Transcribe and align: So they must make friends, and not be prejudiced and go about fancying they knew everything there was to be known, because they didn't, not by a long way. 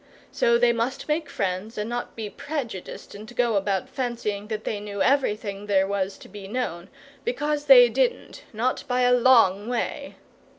So 0.31 0.57
they 0.57 0.73
must 0.73 1.07
make 1.07 1.29
friends, 1.29 1.77
and 1.77 1.87
not 1.87 2.15
be 2.15 2.27
prejudiced 2.27 3.13
and 3.13 3.35
go 3.35 3.55
about 3.55 3.87
fancying 3.87 4.47
they 4.47 4.79
knew 4.79 4.99
everything 5.03 5.67
there 5.67 5.87
was 5.87 6.17
to 6.17 6.27
be 6.27 6.47
known, 6.47 6.89
because 7.23 7.65
they 7.65 7.87
didn't, 7.87 8.41
not 8.51 8.83
by 8.87 9.01
a 9.01 9.13
long 9.13 9.67
way. 9.67 10.15